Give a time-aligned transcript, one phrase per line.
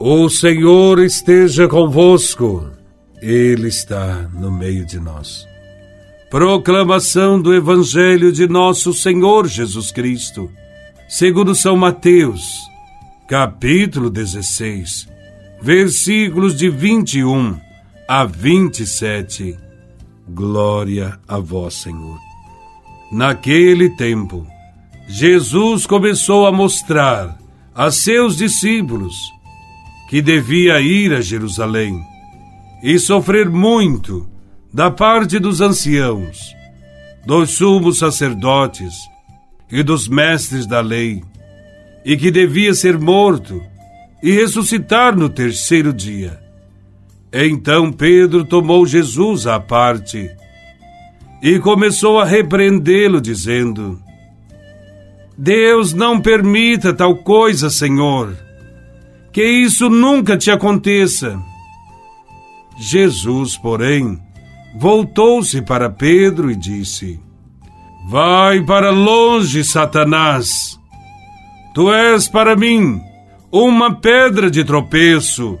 [0.00, 2.70] O Senhor esteja convosco,
[3.20, 5.44] Ele está no meio de nós.
[6.30, 10.48] Proclamação do Evangelho de Nosso Senhor Jesus Cristo,
[11.08, 12.60] segundo São Mateus,
[13.26, 15.08] capítulo 16,
[15.60, 17.58] versículos de 21
[18.06, 19.58] a 27.
[20.28, 22.20] Glória a Vós, Senhor.
[23.10, 24.46] Naquele tempo,
[25.08, 27.36] Jesus começou a mostrar
[27.74, 29.36] a seus discípulos
[30.08, 32.02] que devia ir a Jerusalém
[32.82, 34.26] e sofrer muito
[34.72, 36.38] da parte dos anciãos,
[37.26, 38.94] dos sumos sacerdotes
[39.70, 41.22] e dos mestres da lei,
[42.04, 43.62] e que devia ser morto
[44.22, 46.40] e ressuscitar no terceiro dia.
[47.30, 50.30] Então Pedro tomou Jesus à parte
[51.42, 54.00] e começou a repreendê-lo, dizendo:
[55.36, 58.47] Deus não permita tal coisa, Senhor
[59.38, 61.40] que isso nunca te aconteça.
[62.76, 64.18] Jesus, porém,
[64.76, 67.20] voltou-se para Pedro e disse:
[68.08, 70.76] Vai para longe, Satanás.
[71.72, 73.00] Tu és para mim
[73.52, 75.56] uma pedra de tropeço,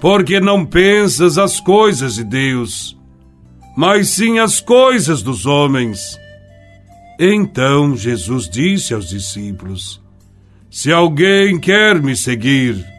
[0.00, 2.98] porque não pensas as coisas de Deus,
[3.76, 6.18] mas sim as coisas dos homens.
[7.20, 10.02] Então Jesus disse aos discípulos:
[10.68, 12.95] Se alguém quer me seguir,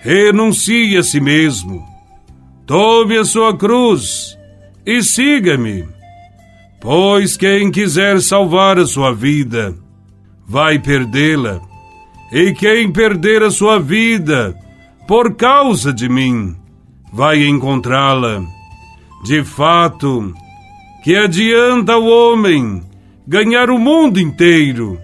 [0.00, 1.84] renuncie a si mesmo,
[2.66, 4.38] tome a sua cruz
[4.86, 5.86] e siga-me.
[6.80, 9.76] Pois quem quiser salvar a sua vida,
[10.46, 11.60] vai perdê-la,
[12.32, 14.54] e quem perder a sua vida
[15.08, 16.54] por causa de mim,
[17.12, 18.44] vai encontrá-la.
[19.24, 20.32] De fato,
[21.02, 22.82] que adianta o homem
[23.26, 24.98] ganhar o mundo inteiro,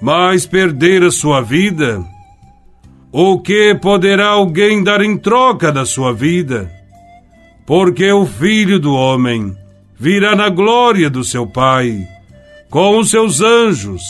[0.00, 2.02] mas perder a sua vida?
[3.18, 6.70] O que poderá alguém dar em troca da sua vida?
[7.64, 9.56] Porque o Filho do Homem
[9.98, 12.06] virá na glória do seu Pai,
[12.68, 14.02] com os seus anjos,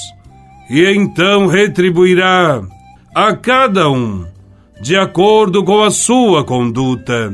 [0.69, 2.61] e então retribuirá
[3.15, 4.27] a cada um
[4.81, 7.33] de acordo com a sua conduta.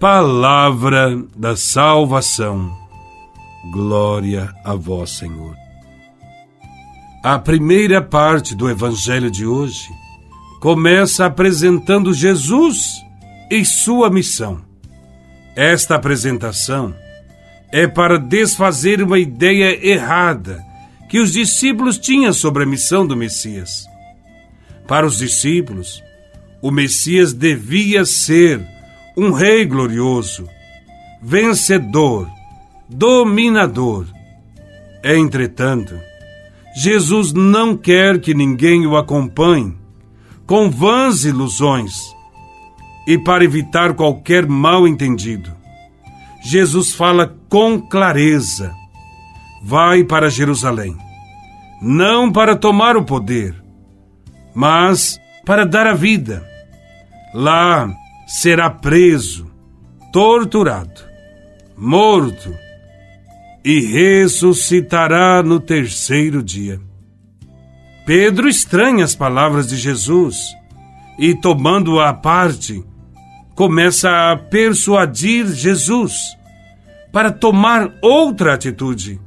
[0.00, 2.76] Palavra da salvação.
[3.72, 5.54] Glória a vós, Senhor.
[7.22, 9.88] A primeira parte do Evangelho de hoje
[10.66, 13.00] começa apresentando Jesus
[13.48, 14.62] e sua missão.
[15.54, 16.92] Esta apresentação
[17.70, 20.60] é para desfazer uma ideia errada
[21.08, 23.86] que os discípulos tinham sobre a missão do Messias.
[24.88, 26.02] Para os discípulos,
[26.60, 28.60] o Messias devia ser
[29.16, 30.48] um rei glorioso,
[31.22, 32.28] vencedor,
[32.88, 34.04] dominador.
[35.04, 35.94] Entretanto,
[36.74, 39.85] Jesus não quer que ninguém o acompanhe
[40.46, 42.14] com vãs ilusões
[43.06, 45.54] e para evitar qualquer mal entendido.
[46.42, 48.72] Jesus fala com clareza:
[49.62, 50.96] vai para Jerusalém,
[51.82, 53.54] não para tomar o poder,
[54.54, 56.46] mas para dar a vida.
[57.34, 57.92] Lá
[58.26, 59.50] será preso,
[60.12, 61.02] torturado,
[61.76, 62.54] morto
[63.64, 66.80] e ressuscitará no terceiro dia.
[68.06, 70.54] Pedro estranha as palavras de Jesus
[71.18, 72.84] e, tomando-a à parte,
[73.56, 76.14] começa a persuadir Jesus
[77.12, 79.20] para tomar outra atitude.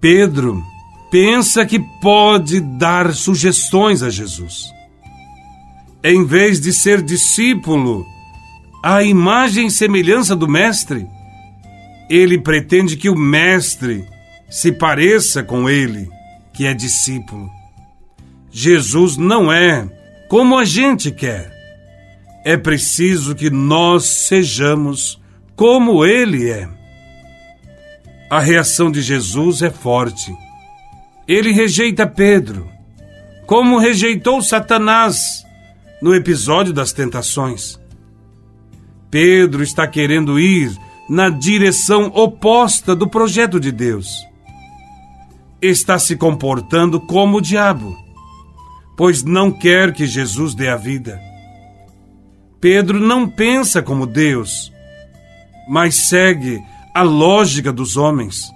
[0.00, 0.60] Pedro
[1.08, 4.72] pensa que pode dar sugestões a Jesus.
[6.02, 8.04] Em vez de ser discípulo,
[8.82, 11.06] à imagem e semelhança do Mestre,
[12.10, 14.04] ele pretende que o Mestre
[14.50, 16.10] se pareça com ele
[16.52, 17.50] que é discípulo.
[18.50, 19.88] Jesus não é
[20.28, 21.50] como a gente quer.
[22.44, 25.20] É preciso que nós sejamos
[25.56, 26.68] como ele é.
[28.28, 30.34] A reação de Jesus é forte.
[31.26, 32.68] Ele rejeita Pedro,
[33.46, 35.44] como rejeitou Satanás
[36.00, 37.78] no episódio das tentações.
[39.10, 40.76] Pedro está querendo ir
[41.08, 44.31] na direção oposta do projeto de Deus
[45.62, 47.96] está se comportando como o diabo,
[48.96, 51.20] pois não quer que Jesus dê a vida.
[52.60, 54.72] Pedro não pensa como Deus,
[55.68, 56.60] mas segue
[56.92, 58.50] a lógica dos homens.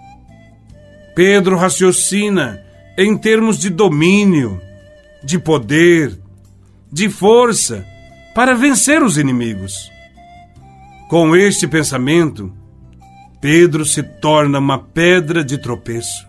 [1.14, 2.60] Pedro raciocina
[2.98, 4.60] em termos de domínio,
[5.22, 6.18] de poder,
[6.92, 7.86] de força
[8.34, 9.90] para vencer os inimigos.
[11.08, 12.52] Com este pensamento,
[13.40, 16.26] Pedro se torna uma pedra de tropeço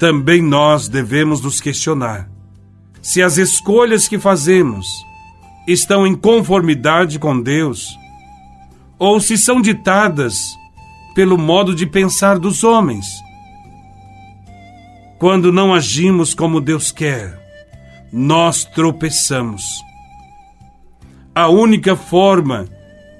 [0.00, 2.26] também nós devemos nos questionar
[3.02, 4.86] se as escolhas que fazemos
[5.68, 7.86] estão em conformidade com Deus,
[8.98, 10.38] ou se são ditadas
[11.14, 13.06] pelo modo de pensar dos homens.
[15.18, 17.38] Quando não agimos como Deus quer,
[18.10, 19.64] nós tropeçamos.
[21.34, 22.66] A única forma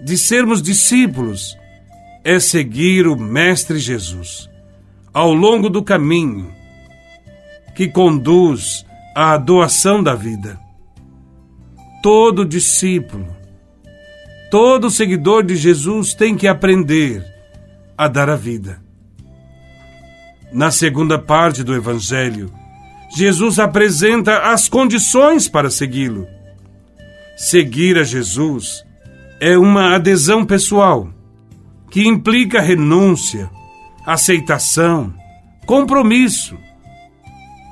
[0.02, 1.54] de sermos discípulos
[2.24, 4.48] é seguir o Mestre Jesus
[5.12, 6.59] ao longo do caminho
[7.80, 8.84] que conduz
[9.14, 10.60] à doação da vida.
[12.02, 13.34] Todo discípulo,
[14.50, 17.24] todo seguidor de Jesus tem que aprender
[17.96, 18.82] a dar a vida.
[20.52, 22.52] Na segunda parte do Evangelho,
[23.16, 26.28] Jesus apresenta as condições para segui-lo.
[27.34, 28.84] Seguir a Jesus
[29.40, 31.08] é uma adesão pessoal
[31.90, 33.50] que implica renúncia,
[34.04, 35.14] aceitação,
[35.64, 36.58] compromisso.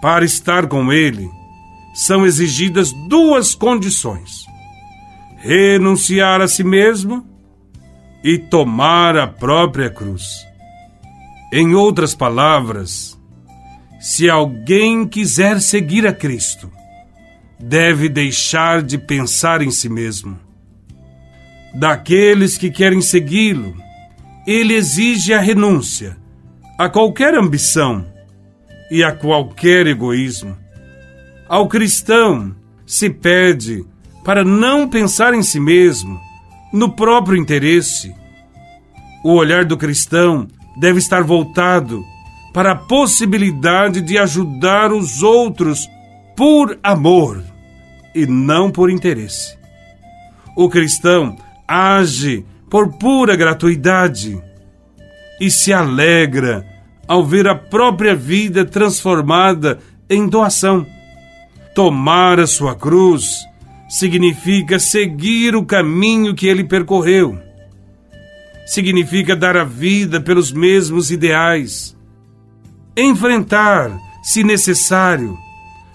[0.00, 1.28] Para estar com Ele,
[1.94, 4.46] são exigidas duas condições:
[5.38, 7.26] renunciar a si mesmo
[8.22, 10.46] e tomar a própria cruz.
[11.52, 13.18] Em outras palavras,
[13.98, 16.70] se alguém quiser seguir a Cristo,
[17.58, 20.38] deve deixar de pensar em si mesmo.
[21.74, 23.74] Daqueles que querem segui-lo,
[24.46, 26.16] ele exige a renúncia
[26.78, 28.06] a qualquer ambição
[28.90, 30.56] e a qualquer egoísmo.
[31.48, 32.54] Ao cristão
[32.86, 33.84] se pede
[34.24, 36.20] para não pensar em si mesmo,
[36.72, 38.14] no próprio interesse.
[39.24, 40.46] O olhar do cristão
[40.78, 42.04] deve estar voltado
[42.52, 45.88] para a possibilidade de ajudar os outros
[46.36, 47.42] por amor
[48.14, 49.56] e não por interesse.
[50.56, 51.36] O cristão
[51.66, 54.40] age por pura gratuidade
[55.40, 56.66] e se alegra
[57.08, 59.78] ao ver a própria vida transformada
[60.10, 60.86] em doação.
[61.74, 63.46] Tomar a sua cruz
[63.88, 67.38] significa seguir o caminho que ele percorreu.
[68.66, 71.96] Significa dar a vida pelos mesmos ideais.
[72.94, 75.38] Enfrentar, se necessário,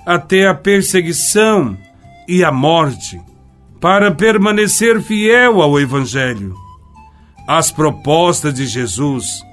[0.05, 1.77] até a perseguição
[2.27, 3.21] e a morte,
[3.79, 6.55] para permanecer fiel ao Evangelho.
[7.47, 9.43] As propostas de Jesus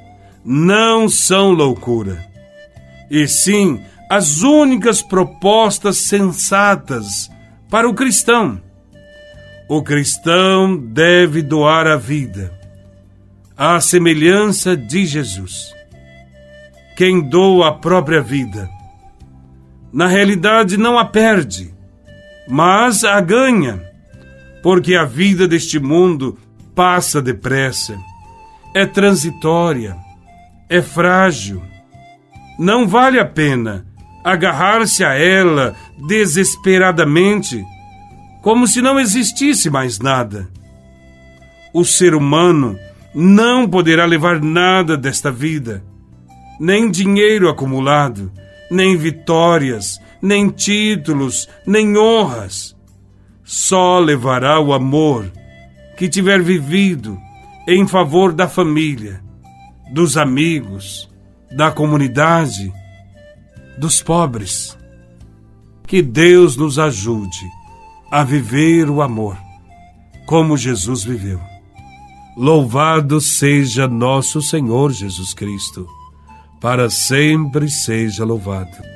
[0.45, 2.25] não são loucura,
[3.11, 7.31] e sim as únicas propostas sensatas
[7.69, 8.61] para o cristão.
[9.69, 12.53] O cristão deve doar a vida,
[13.57, 15.73] à semelhança de Jesus.
[16.97, 18.69] Quem doa a própria vida,
[19.93, 21.73] na realidade não a perde,
[22.49, 23.81] mas a ganha,
[24.63, 26.37] porque a vida deste mundo
[26.75, 27.97] passa depressa,
[28.75, 29.97] é transitória,
[30.71, 31.61] é frágil.
[32.57, 33.85] Não vale a pena
[34.25, 37.65] agarrar-se a ela desesperadamente,
[38.41, 40.49] como se não existisse mais nada.
[41.75, 42.79] O ser humano
[43.13, 45.83] não poderá levar nada desta vida,
[46.61, 48.31] nem dinheiro acumulado,
[48.71, 52.77] nem vitórias, nem títulos, nem honras.
[53.43, 55.33] Só levará o amor
[55.97, 57.19] que tiver vivido
[57.67, 59.21] em favor da família,
[59.91, 61.09] dos amigos,
[61.57, 62.73] da comunidade,
[63.79, 64.77] dos pobres.
[65.87, 67.47] Que Deus nos ajude
[68.11, 69.37] a viver o amor
[70.27, 71.41] como Jesus viveu.
[72.37, 75.89] Louvado seja nosso Senhor Jesus Cristo,
[76.61, 78.90] para sempre seja louvado.